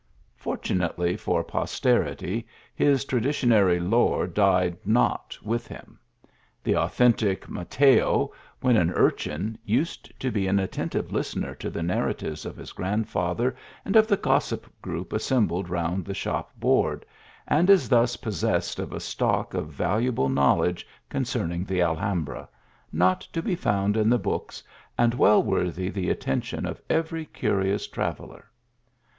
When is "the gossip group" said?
14.07-15.13